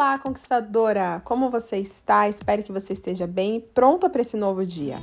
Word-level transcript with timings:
Olá, 0.00 0.18
conquistadora! 0.18 1.20
Como 1.26 1.50
você 1.50 1.76
está? 1.76 2.26
Espero 2.26 2.62
que 2.62 2.72
você 2.72 2.94
esteja 2.94 3.26
bem 3.26 3.56
e 3.56 3.60
pronta 3.60 4.08
para 4.08 4.22
esse 4.22 4.34
novo 4.34 4.64
dia. 4.64 4.96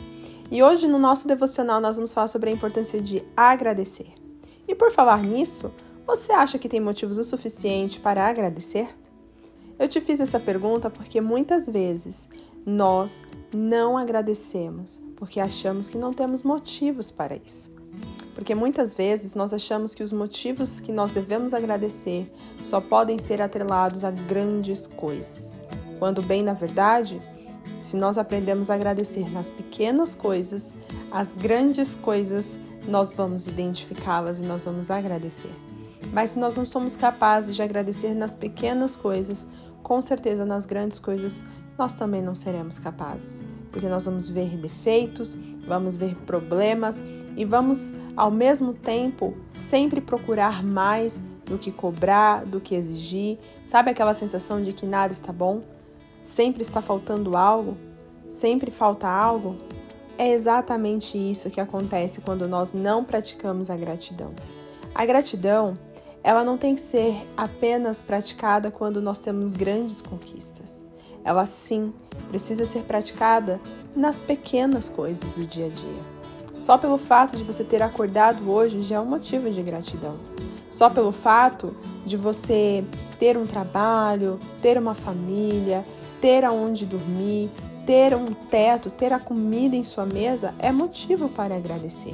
E 0.49 0.63
hoje, 0.63 0.87
no 0.87 0.97
nosso 0.97 1.27
devocional, 1.27 1.79
nós 1.79 1.97
vamos 1.97 2.11
falar 2.11 2.25
sobre 2.25 2.49
a 2.49 2.53
importância 2.53 2.99
de 2.99 3.23
agradecer. 3.37 4.11
E 4.67 4.73
por 4.73 4.91
falar 4.91 5.21
nisso, 5.21 5.71
você 6.03 6.31
acha 6.31 6.57
que 6.57 6.67
tem 6.67 6.79
motivos 6.79 7.19
o 7.19 7.23
suficiente 7.23 7.99
para 7.99 8.27
agradecer? 8.27 8.89
Eu 9.77 9.87
te 9.87 10.01
fiz 10.01 10.19
essa 10.19 10.39
pergunta 10.39 10.89
porque 10.89 11.21
muitas 11.21 11.69
vezes 11.69 12.27
nós 12.65 13.23
não 13.53 13.99
agradecemos 13.99 14.99
porque 15.15 15.39
achamos 15.39 15.91
que 15.91 15.97
não 15.99 16.11
temos 16.11 16.41
motivos 16.41 17.11
para 17.11 17.35
isso. 17.35 17.76
Porque 18.37 18.53
muitas 18.53 18.95
vezes 18.95 19.33
nós 19.33 19.51
achamos 19.51 19.95
que 19.95 20.03
os 20.03 20.11
motivos 20.11 20.79
que 20.79 20.91
nós 20.91 21.09
devemos 21.09 21.55
agradecer 21.55 22.31
só 22.63 22.79
podem 22.79 23.17
ser 23.17 23.41
atrelados 23.41 24.03
a 24.03 24.11
grandes 24.11 24.85
coisas. 24.85 25.57
Quando, 25.97 26.21
bem 26.21 26.43
na 26.43 26.53
verdade, 26.53 27.19
se 27.81 27.97
nós 27.97 28.15
aprendemos 28.15 28.69
a 28.69 28.75
agradecer 28.75 29.27
nas 29.31 29.49
pequenas 29.49 30.13
coisas, 30.13 30.75
as 31.11 31.33
grandes 31.33 31.95
coisas 31.95 32.61
nós 32.87 33.11
vamos 33.11 33.47
identificá-las 33.47 34.37
e 34.37 34.43
nós 34.43 34.65
vamos 34.65 34.91
agradecer. 34.91 35.51
Mas 36.13 36.29
se 36.29 36.39
nós 36.39 36.53
não 36.53 36.65
somos 36.65 36.95
capazes 36.95 37.55
de 37.55 37.63
agradecer 37.63 38.13
nas 38.13 38.35
pequenas 38.35 38.95
coisas, 38.95 39.47
com 39.81 39.99
certeza 39.99 40.45
nas 40.45 40.63
grandes 40.63 40.99
coisas 40.99 41.43
nós 41.75 41.95
também 41.95 42.21
não 42.21 42.35
seremos 42.35 42.77
capazes, 42.77 43.41
porque 43.71 43.89
nós 43.89 44.05
vamos 44.05 44.29
ver 44.29 44.57
defeitos, 44.57 45.35
vamos 45.67 45.97
ver 45.97 46.15
problemas 46.17 47.01
e 47.37 47.45
vamos, 47.45 47.93
ao 48.15 48.31
mesmo 48.31 48.73
tempo, 48.73 49.37
sempre 49.53 50.01
procurar 50.01 50.63
mais 50.63 51.21
do 51.45 51.57
que 51.57 51.71
cobrar, 51.71 52.43
do 52.43 52.59
que 52.59 52.73
exigir. 52.73 53.37
Sabe 53.67 53.91
aquela 53.91 54.15
sensação 54.15 54.61
de 54.61 54.73
que 54.73 54.87
nada 54.87 55.13
está 55.13 55.31
bom? 55.31 55.61
Sempre 56.23 56.63
está 56.63 56.81
faltando 56.81 57.37
algo? 57.37 57.77
Sempre 58.27 58.71
falta 58.71 59.07
algo? 59.07 59.55
É 60.17 60.33
exatamente 60.33 61.15
isso 61.15 61.51
que 61.51 61.61
acontece 61.61 62.21
quando 62.21 62.47
nós 62.47 62.73
não 62.73 63.03
praticamos 63.03 63.69
a 63.69 63.77
gratidão. 63.77 64.31
A 64.95 65.05
gratidão, 65.05 65.77
ela 66.23 66.43
não 66.43 66.57
tem 66.57 66.73
que 66.73 66.81
ser 66.81 67.15
apenas 67.37 68.01
praticada 68.01 68.71
quando 68.71 68.99
nós 68.99 69.19
temos 69.19 69.49
grandes 69.49 70.01
conquistas. 70.01 70.83
Ela 71.23 71.45
sim 71.45 71.93
precisa 72.29 72.65
ser 72.65 72.81
praticada 72.81 73.61
nas 73.95 74.19
pequenas 74.19 74.89
coisas 74.89 75.29
do 75.31 75.45
dia 75.45 75.67
a 75.67 75.69
dia. 75.69 76.17
Só 76.59 76.77
pelo 76.77 76.97
fato 76.97 77.37
de 77.37 77.43
você 77.43 77.63
ter 77.63 77.81
acordado 77.81 78.49
hoje 78.49 78.81
já 78.81 78.97
é 78.97 78.99
um 78.99 79.05
motivo 79.05 79.49
de 79.49 79.61
gratidão. 79.61 80.17
Só 80.71 80.89
pelo 80.89 81.11
fato 81.11 81.75
de 82.05 82.17
você 82.17 82.83
ter 83.19 83.37
um 83.37 83.45
trabalho, 83.45 84.39
ter 84.61 84.77
uma 84.77 84.93
família, 84.93 85.85
ter 86.19 86.43
aonde 86.43 86.85
dormir, 86.85 87.49
ter 87.85 88.15
um 88.15 88.33
teto, 88.33 88.89
ter 88.89 89.13
a 89.13 89.19
comida 89.19 89.75
em 89.75 89.83
sua 89.83 90.05
mesa 90.05 90.53
é 90.59 90.71
motivo 90.71 91.29
para 91.29 91.55
agradecer. 91.55 92.13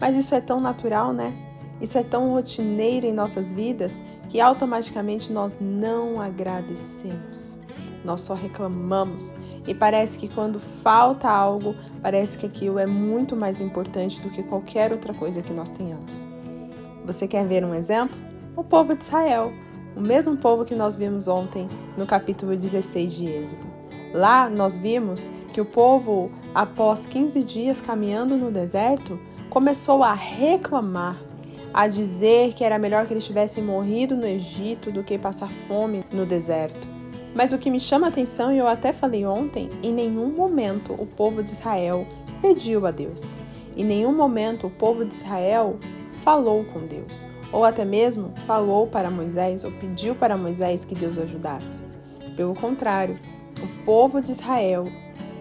Mas 0.00 0.16
isso 0.16 0.34
é 0.34 0.40
tão 0.40 0.60
natural, 0.60 1.12
né? 1.12 1.32
Isso 1.80 1.98
é 1.98 2.02
tão 2.02 2.30
rotineiro 2.30 3.06
em 3.06 3.12
nossas 3.12 3.52
vidas 3.52 4.00
que 4.28 4.40
automaticamente 4.40 5.32
nós 5.32 5.56
não 5.60 6.20
agradecemos 6.20 7.61
nós 8.04 8.20
só 8.20 8.34
reclamamos 8.34 9.34
e 9.66 9.74
parece 9.74 10.18
que 10.18 10.28
quando 10.28 10.58
falta 10.58 11.28
algo, 11.28 11.74
parece 12.02 12.36
que 12.36 12.46
aquilo 12.46 12.78
é 12.78 12.86
muito 12.86 13.36
mais 13.36 13.60
importante 13.60 14.20
do 14.20 14.30
que 14.30 14.42
qualquer 14.42 14.92
outra 14.92 15.14
coisa 15.14 15.42
que 15.42 15.52
nós 15.52 15.70
tenhamos. 15.70 16.26
Você 17.04 17.26
quer 17.26 17.46
ver 17.46 17.64
um 17.64 17.74
exemplo? 17.74 18.16
O 18.56 18.62
povo 18.62 18.94
de 18.94 19.02
Israel, 19.02 19.52
o 19.96 20.00
mesmo 20.00 20.36
povo 20.36 20.64
que 20.64 20.74
nós 20.74 20.96
vimos 20.96 21.28
ontem 21.28 21.68
no 21.96 22.06
capítulo 22.06 22.56
16 22.56 23.12
de 23.12 23.26
Êxodo. 23.26 23.66
Lá 24.12 24.48
nós 24.48 24.76
vimos 24.76 25.30
que 25.52 25.60
o 25.60 25.64
povo, 25.64 26.30
após 26.54 27.06
15 27.06 27.42
dias 27.42 27.80
caminhando 27.80 28.36
no 28.36 28.50
deserto, 28.50 29.18
começou 29.48 30.02
a 30.02 30.14
reclamar, 30.14 31.16
a 31.72 31.88
dizer 31.88 32.52
que 32.54 32.64
era 32.64 32.78
melhor 32.78 33.06
que 33.06 33.14
eles 33.14 33.24
tivessem 33.24 33.62
morrido 33.62 34.16
no 34.16 34.26
Egito 34.26 34.90
do 34.90 35.02
que 35.02 35.18
passar 35.18 35.48
fome 35.48 36.04
no 36.12 36.26
deserto. 36.26 36.91
Mas 37.34 37.52
o 37.52 37.58
que 37.58 37.70
me 37.70 37.80
chama 37.80 38.06
a 38.06 38.10
atenção, 38.10 38.52
e 38.52 38.58
eu 38.58 38.66
até 38.66 38.92
falei 38.92 39.24
ontem, 39.24 39.70
em 39.82 39.92
nenhum 39.92 40.30
momento 40.30 40.92
o 40.92 41.06
povo 41.06 41.42
de 41.42 41.50
Israel 41.50 42.06
pediu 42.42 42.86
a 42.86 42.90
Deus. 42.90 43.36
Em 43.76 43.84
nenhum 43.84 44.14
momento 44.14 44.66
o 44.66 44.70
povo 44.70 45.04
de 45.04 45.14
Israel 45.14 45.78
falou 46.22 46.64
com 46.64 46.86
Deus, 46.86 47.26
ou 47.50 47.64
até 47.64 47.84
mesmo 47.84 48.32
falou 48.46 48.86
para 48.86 49.10
Moisés, 49.10 49.64
ou 49.64 49.72
pediu 49.72 50.14
para 50.14 50.36
Moisés 50.36 50.84
que 50.84 50.94
Deus 50.94 51.16
o 51.16 51.22
ajudasse. 51.22 51.82
Pelo 52.36 52.54
contrário, 52.54 53.18
o 53.62 53.84
povo 53.84 54.20
de 54.20 54.32
Israel 54.32 54.84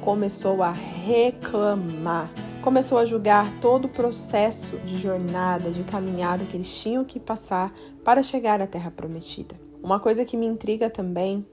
começou 0.02 0.64
a 0.64 0.72
reclamar, 0.72 2.32
começou 2.62 2.98
a 2.98 3.06
julgar 3.06 3.52
todo 3.60 3.86
o 3.86 3.90
processo 3.90 4.78
de 4.78 4.98
jornada, 4.98 5.70
de 5.72 5.84
caminhada 5.84 6.46
que 6.46 6.56
eles 6.56 6.74
tinham 6.82 7.04
que 7.04 7.20
passar 7.20 7.74
para 8.04 8.24
chegar 8.24 8.62
à 8.62 8.68
terra 8.68 8.92
prometida. 8.92 9.56
Uma 9.84 10.00
coisa 10.00 10.24
que 10.24 10.38
me 10.38 10.46
intriga 10.46 10.90
também 10.90 11.46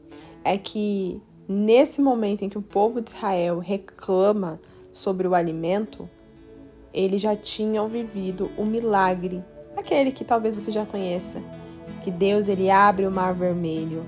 é 0.44 0.56
que 0.56 1.20
nesse 1.48 2.00
momento 2.00 2.42
em 2.42 2.48
que 2.48 2.58
o 2.58 2.62
povo 2.62 3.00
de 3.00 3.10
Israel 3.10 3.58
reclama 3.58 4.60
sobre 4.92 5.26
o 5.26 5.34
alimento, 5.34 6.08
eles 6.92 7.20
já 7.20 7.34
tinham 7.34 7.88
vivido 7.88 8.50
o 8.56 8.64
milagre, 8.64 9.42
aquele 9.76 10.12
que 10.12 10.24
talvez 10.24 10.54
você 10.54 10.70
já 10.70 10.84
conheça, 10.84 11.42
que 12.02 12.10
Deus 12.10 12.48
ele 12.48 12.70
abre 12.70 13.06
o 13.06 13.10
mar 13.10 13.34
vermelho 13.34 14.04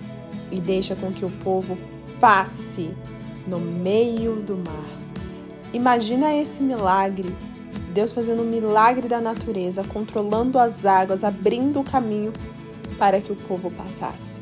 e 0.50 0.60
deixa 0.60 0.94
com 0.96 1.12
que 1.12 1.24
o 1.24 1.30
povo 1.30 1.78
passe 2.20 2.90
no 3.46 3.58
meio 3.58 4.36
do 4.36 4.56
mar. 4.56 5.00
Imagina 5.72 6.34
esse 6.34 6.62
milagre, 6.62 7.32
Deus 7.94 8.12
fazendo 8.12 8.42
um 8.42 8.46
milagre 8.46 9.08
da 9.08 9.20
natureza, 9.20 9.84
controlando 9.84 10.58
as 10.58 10.84
águas, 10.84 11.22
abrindo 11.22 11.80
o 11.80 11.84
caminho 11.84 12.32
para 12.98 13.20
que 13.20 13.32
o 13.32 13.36
povo 13.36 13.70
passasse 13.70 14.39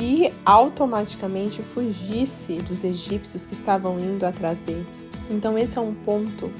e 0.00 0.32
automaticamente 0.46 1.60
fugisse 1.60 2.54
dos 2.62 2.82
egípcios 2.84 3.44
que 3.44 3.52
estavam 3.52 4.00
indo 4.00 4.24
atrás 4.24 4.60
deles. 4.60 5.06
Então, 5.28 5.58
esse 5.58 5.76
é 5.76 5.80
um 5.80 5.92
ponto 5.92 6.50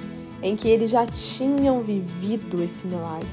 em 0.42 0.54
que 0.54 0.68
eles 0.68 0.90
já 0.90 1.06
tinham 1.06 1.82
vivido 1.82 2.62
esse 2.62 2.86
milagre, 2.86 3.28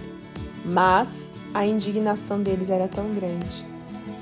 mas 0.64 1.30
a 1.54 1.66
indignação 1.66 2.42
deles 2.42 2.70
era 2.70 2.88
tão 2.88 3.14
grande, 3.14 3.66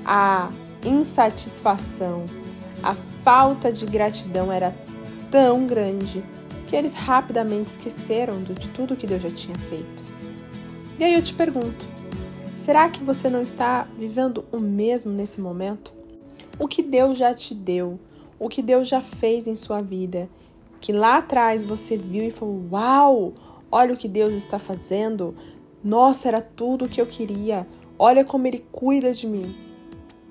a 0.04 0.50
insatisfação, 0.84 2.24
a 2.82 2.94
falta 3.22 3.72
de 3.72 3.86
gratidão 3.86 4.50
era 4.50 4.76
tão 5.30 5.66
grande 5.66 6.22
que 6.66 6.74
eles 6.74 6.94
rapidamente 6.94 7.70
esqueceram 7.70 8.42
de 8.42 8.68
tudo 8.70 8.96
que 8.96 9.06
Deus 9.06 9.22
já 9.22 9.30
tinha 9.30 9.56
feito. 9.56 10.02
E 10.98 11.04
aí 11.04 11.14
eu 11.14 11.22
te 11.22 11.34
pergunto: 11.34 11.86
Será 12.56 12.88
que 12.88 13.04
você 13.04 13.28
não 13.28 13.42
está 13.42 13.86
vivendo 13.98 14.42
o 14.50 14.58
mesmo 14.58 15.12
nesse 15.12 15.42
momento? 15.42 15.92
O 16.58 16.66
que 16.66 16.82
Deus 16.82 17.18
já 17.18 17.34
te 17.34 17.54
deu, 17.54 18.00
o 18.38 18.48
que 18.48 18.62
Deus 18.62 18.88
já 18.88 19.02
fez 19.02 19.46
em 19.46 19.54
sua 19.54 19.82
vida, 19.82 20.26
que 20.80 20.90
lá 20.90 21.18
atrás 21.18 21.62
você 21.62 21.98
viu 21.98 22.24
e 22.24 22.30
falou: 22.30 22.62
Uau, 22.72 23.34
olha 23.70 23.92
o 23.92 23.96
que 23.96 24.08
Deus 24.08 24.32
está 24.32 24.58
fazendo, 24.58 25.34
nossa, 25.84 26.28
era 26.28 26.40
tudo 26.40 26.86
o 26.86 26.88
que 26.88 26.98
eu 26.98 27.06
queria, 27.06 27.68
olha 27.98 28.24
como 28.24 28.46
Ele 28.46 28.64
cuida 28.72 29.12
de 29.12 29.26
mim. 29.26 29.54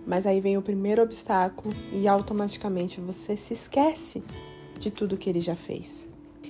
Mas 0.06 0.26
aí 0.26 0.42
vem 0.42 0.58
o 0.58 0.64
primeiro 0.64 1.04
obstáculo 1.04 1.74
e 1.94 2.08
automaticamente 2.08 3.00
você 3.00 3.38
se 3.38 3.54
esquece 3.54 4.24
de 4.80 4.90
tudo 4.90 5.16
que 5.16 5.30
Ele 5.30 5.42
já 5.42 5.56
fez. 5.56 6.08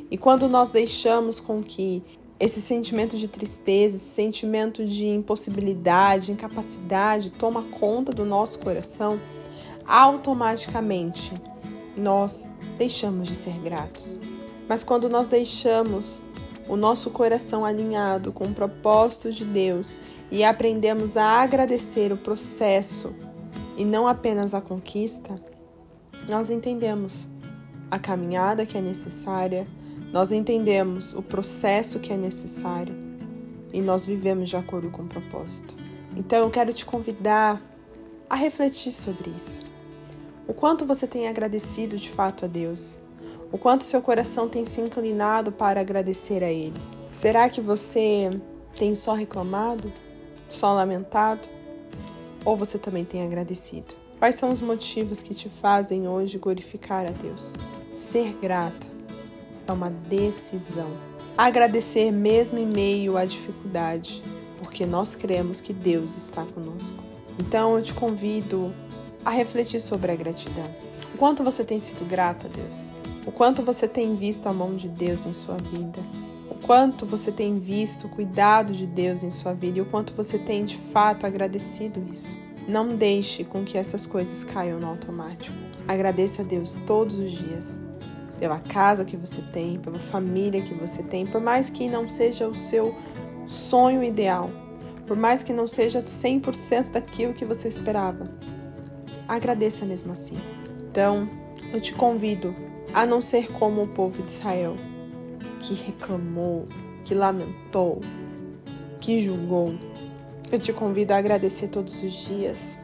E 0.10 0.18
quando 0.18 0.48
nós 0.48 0.70
deixamos 0.70 1.38
com 1.38 1.62
que 1.62 2.02
esse 2.40 2.62
sentimento 2.62 3.18
de 3.18 3.28
tristeza, 3.28 3.96
esse 3.96 4.10
sentimento 4.10 4.86
de 4.86 5.06
impossibilidade, 5.08 6.32
incapacidade 6.32 7.32
toma 7.32 7.64
conta 7.64 8.12
do 8.12 8.26
nosso 8.26 8.60
coração, 8.60 9.20
automaticamente 9.88 11.34
nós 11.96 12.52
deixamos 12.78 13.28
de 13.28 13.36
ser 13.36 13.58
gratos. 13.60 14.20
Mas 14.68 14.84
quando 14.84 15.08
nós 15.08 15.28
deixamos 15.28 16.22
o 16.68 16.76
nosso 16.76 17.10
coração 17.10 17.64
alinhado 17.64 18.32
com 18.32 18.46
o 18.46 18.54
propósito 18.54 19.32
de 19.32 19.46
Deus 19.46 19.98
e 20.32 20.44
aprendemos 20.44 21.16
a 21.16 21.26
agradecer 21.26 22.12
o 22.12 22.18
processo 22.18 23.14
e 23.78 23.86
não 23.86 24.08
apenas 24.08 24.54
a 24.54 24.62
conquista, 24.62 25.36
nós 26.28 26.50
entendemos 26.50 27.28
a 27.90 28.00
caminhada 28.00 28.66
que 28.66 28.78
é 28.78 28.82
necessária, 28.82 29.68
nós 30.16 30.32
entendemos 30.32 31.14
o 31.14 31.22
processo 31.22 32.00
que 32.00 32.14
é 32.14 32.16
necessário 32.16 32.96
e 33.74 33.82
nós 33.82 34.06
vivemos 34.06 34.48
de 34.48 34.56
acordo 34.56 34.90
com 34.90 35.02
o 35.02 35.08
propósito. 35.08 35.76
Então 36.16 36.40
eu 36.40 36.50
quero 36.50 36.72
te 36.72 36.86
convidar 36.86 37.62
a 38.30 38.36
refletir 38.36 38.94
sobre 38.94 39.30
isso. 39.32 39.66
O 40.48 40.54
quanto 40.54 40.86
você 40.86 41.06
tem 41.06 41.28
agradecido 41.28 41.98
de 41.98 42.10
fato 42.10 42.46
a 42.46 42.48
Deus? 42.48 42.98
O 43.52 43.58
quanto 43.58 43.84
seu 43.84 44.02
coração 44.02 44.48
tem 44.48 44.64
se 44.64 44.80
inclinado 44.80 45.52
para 45.52 45.82
agradecer 45.82 46.46
a 46.46 46.50
Ele? 46.50 46.80
Será 47.12 47.50
que 47.50 47.60
você 47.60 48.40
tem 48.74 48.96
só 48.96 49.12
reclamado, 49.16 49.92
só 50.50 50.74
lamentado? 50.74 51.42
Ou 52.46 52.56
você 52.56 52.78
também 52.78 53.04
tem 53.04 53.22
agradecido? 53.22 53.94
Quais 54.18 54.36
são 54.36 54.50
os 54.50 54.62
motivos 54.62 55.22
que 55.22 55.36
te 55.36 55.50
fazem 55.50 56.08
hoje 56.08 56.38
glorificar 56.38 57.06
a 57.06 57.12
Deus? 57.12 57.54
Ser 57.94 58.34
grato 58.36 58.95
é 59.68 59.72
uma 59.72 59.90
decisão. 59.90 60.90
Agradecer 61.38 62.12
mesmo 62.12 62.58
em 62.58 62.66
meio 62.66 63.18
à 63.18 63.26
dificuldade, 63.26 64.22
porque 64.60 64.86
nós 64.86 65.16
cremos 65.16 65.60
que 65.60 65.74
Deus 65.74 66.16
está 66.18 66.46
conosco. 66.46 67.04
Então 67.40 67.76
eu 67.76 67.84
te 67.84 67.94
convido 67.94 68.74
a 69.24 69.30
refletir 69.30 69.82
sobre 69.82 70.12
a 70.12 70.16
gratidão. 70.16 70.70
O 71.14 71.18
quanto 71.18 71.44
você 71.44 71.64
tem 71.64 71.80
sido 71.80 72.08
grato 72.08 72.48
a 72.48 72.50
Deus? 72.50 72.94
O 73.26 73.32
quanto 73.32 73.64
você 73.64 73.88
tem 73.88 74.16
visto 74.16 74.48
a 74.48 74.54
mão 74.54 74.76
de 74.76 74.88
Deus 74.88 75.26
em 75.26 75.34
sua 75.34 75.58
vida? 75.58 76.00
O 76.50 76.56
quanto 76.66 77.06
você 77.06 77.32
tem 77.32 77.60
visto 77.60 78.08
o 78.08 78.10
cuidado 78.10 78.72
de 78.72 78.86
Deus 78.86 79.24
em 79.24 79.32
sua 79.32 79.54
vida 79.54 79.80
e 79.80 79.82
o 79.82 79.86
quanto 79.86 80.14
você 80.14 80.38
tem 80.38 80.64
de 80.64 80.78
fato 80.78 81.26
agradecido 81.26 82.06
isso? 82.12 82.38
Não 82.68 82.96
deixe 82.96 83.44
com 83.44 83.64
que 83.64 83.78
essas 83.78 84.06
coisas 84.06 84.44
caiam 84.44 84.80
no 84.80 84.88
automático. 84.88 85.58
Agradeça 85.88 86.42
a 86.42 86.46
Deus 86.46 86.78
todos 86.86 87.20
os 87.20 87.32
dias 87.32 87.85
pela 88.40 88.60
casa 88.60 89.06
que 89.06 89.16
você 89.16 89.42
tem, 89.42 89.80
pela 89.80 90.00
família 90.00 90.62
que 90.62 90.74
você 90.74 91.02
tem, 91.04 91.26
por 91.26 91.42
mais 91.42 91.70
que 91.70 91.88
não 91.88 92.08
seja 92.08 92.48
o 92.48 92.56
seu 92.56 92.96
sonho 93.48 94.04
ideal, 94.04 94.50
por 95.06 95.16
mais 95.16 95.44
que 95.44 95.54
não 95.54 95.68
seja 95.68 96.02
100% 96.02 96.92
daquilo 96.92 97.34
que 97.34 97.46
você 97.46 97.68
esperava. 97.68 98.26
Agradeça 99.28 99.86
mesmo 99.86 100.12
assim. 100.12 100.38
Então, 100.90 101.30
eu 101.74 101.82
te 101.82 101.94
convido 101.94 102.56
a 102.94 103.06
não 103.06 103.22
ser 103.22 103.52
como 103.54 103.84
o 103.84 103.88
povo 103.88 104.22
de 104.24 104.30
Israel, 104.30 104.76
que 105.60 105.74
reclamou, 105.74 106.68
que 107.04 107.14
lamentou, 107.14 108.02
que 109.00 109.20
julgou. 109.20 109.76
Eu 110.52 110.60
te 110.60 110.72
convido 110.72 111.14
a 111.14 111.18
agradecer 111.18 111.68
todos 111.68 112.02
os 112.02 112.14
dias. 112.14 112.80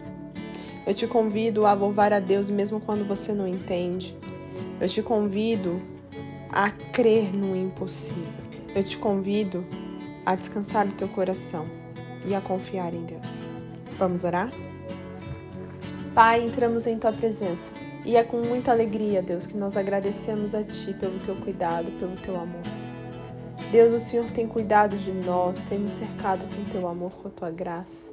Eu 0.86 0.94
te 0.94 1.07
convido 1.07 1.65
a 1.65 1.74
louvar 1.74 2.12
a 2.12 2.19
Deus 2.19 2.50
mesmo 2.50 2.80
quando 2.81 3.07
você 3.07 3.33
não 3.33 3.48
entende. 3.48 4.18
Eu 4.81 4.89
te 4.89 5.03
convido 5.03 5.79
a 6.49 6.71
crer 6.71 7.31
no 7.35 7.55
impossível. 7.55 8.33
Eu 8.73 8.81
te 8.81 8.97
convido 8.97 9.63
a 10.25 10.33
descansar 10.33 10.87
o 10.87 10.91
teu 10.93 11.07
coração 11.07 11.67
e 12.25 12.33
a 12.33 12.41
confiar 12.41 12.91
em 12.91 13.03
Deus. 13.03 13.43
Vamos 13.99 14.23
orar? 14.23 14.51
Pai, 16.15 16.43
entramos 16.43 16.87
em 16.87 16.97
tua 16.97 17.13
presença 17.13 17.69
e 18.03 18.15
é 18.15 18.23
com 18.23 18.37
muita 18.37 18.71
alegria, 18.71 19.21
Deus, 19.21 19.45
que 19.45 19.55
nós 19.55 19.77
agradecemos 19.77 20.55
a 20.55 20.63
Ti 20.63 20.95
pelo 20.99 21.19
Teu 21.19 21.35
cuidado, 21.35 21.91
pelo 21.99 22.15
Teu 22.15 22.35
amor. 22.35 22.63
Deus, 23.71 23.93
o 23.93 23.99
Senhor 23.99 24.25
tem 24.31 24.47
cuidado 24.47 24.97
de 24.97 25.11
nós, 25.11 25.63
tem 25.63 25.77
nos 25.77 25.93
cercado 25.93 26.43
com 26.55 26.71
Teu 26.71 26.87
amor, 26.87 27.11
com 27.11 27.27
a 27.27 27.31
Tua 27.31 27.51
graça. 27.51 28.11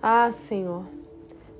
Ah, 0.00 0.30
Senhor, 0.30 0.84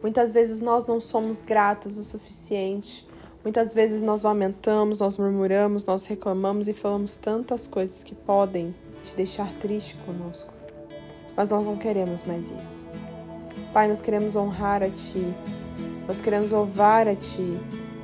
muitas 0.01 0.33
vezes 0.33 0.61
nós 0.61 0.87
não 0.87 1.01
somos 1.01 1.43
gratos 1.43 1.99
o 1.99 2.05
suficiente 2.05 3.05
Muitas 3.47 3.73
vezes 3.73 4.03
nós 4.03 4.25
lamentamos, 4.25 4.99
nós 4.99 5.17
murmuramos, 5.17 5.85
nós 5.85 6.05
reclamamos 6.05 6.67
e 6.67 6.73
falamos 6.73 7.15
tantas 7.15 7.69
coisas 7.69 8.03
que 8.03 8.13
podem 8.13 8.75
te 9.05 9.15
deixar 9.15 9.49
triste 9.61 9.97
conosco. 10.05 10.53
Mas 11.37 11.51
nós 11.51 11.65
não 11.65 11.77
queremos 11.77 12.27
mais 12.27 12.51
isso. 12.51 12.85
Pai, 13.73 13.87
nós 13.87 14.03
queremos 14.03 14.35
honrar 14.35 14.83
a 14.83 14.91
Ti, 14.91 15.33
nós 16.09 16.21
queremos 16.21 16.51
louvar 16.51 17.07
a 17.07 17.15
Ti, 17.15 17.57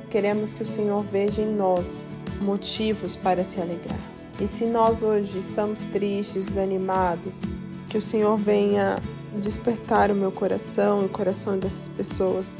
queremos 0.09 0.53
que 0.53 0.63
o 0.63 0.65
Senhor 0.65 1.03
veja 1.11 1.41
em 1.41 1.53
nós 1.53 2.07
motivos 2.39 3.17
para 3.17 3.43
se 3.43 3.59
alegrar. 3.59 3.99
E 4.39 4.47
se 4.47 4.63
nós 4.63 5.03
hoje 5.03 5.39
estamos 5.39 5.81
tristes, 5.91 6.45
desanimados, 6.45 7.41
que 7.89 7.97
o 7.97 8.01
Senhor 8.01 8.37
venha 8.37 8.95
despertar 9.41 10.09
o 10.09 10.15
meu 10.15 10.31
coração 10.31 11.01
e 11.01 11.05
o 11.07 11.09
coração 11.09 11.59
dessas 11.59 11.89
pessoas 11.89 12.59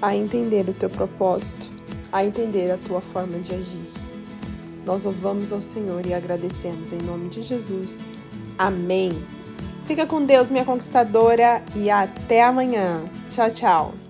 a 0.00 0.14
entender 0.14 0.68
o 0.68 0.72
Teu 0.72 0.88
propósito 0.88 1.73
a 2.14 2.24
entender 2.24 2.70
a 2.70 2.78
tua 2.78 3.00
forma 3.00 3.40
de 3.40 3.52
agir. 3.52 3.90
Nós 4.86 5.02
louvamos 5.02 5.52
ao 5.52 5.60
Senhor 5.60 6.06
e 6.06 6.14
agradecemos 6.14 6.92
em 6.92 6.98
nome 6.98 7.28
de 7.28 7.42
Jesus. 7.42 8.00
Amém. 8.56 9.10
Fica 9.84 10.06
com 10.06 10.24
Deus, 10.24 10.48
minha 10.48 10.64
conquistadora, 10.64 11.60
e 11.74 11.90
até 11.90 12.44
amanhã. 12.44 13.02
Tchau, 13.28 13.50
tchau. 13.50 14.03